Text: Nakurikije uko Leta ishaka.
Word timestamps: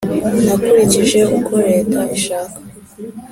Nakurikije 0.45 1.19
uko 1.37 1.51
Leta 1.67 1.99
ishaka. 2.17 2.57